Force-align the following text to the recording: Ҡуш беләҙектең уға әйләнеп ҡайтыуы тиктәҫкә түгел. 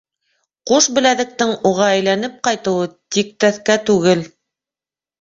Ҡуш 0.71 0.87
беләҙектең 0.99 1.53
уға 1.73 1.91
әйләнеп 1.97 2.41
ҡайтыуы 2.49 2.91
тиктәҫкә 3.19 3.81
түгел. 3.93 4.29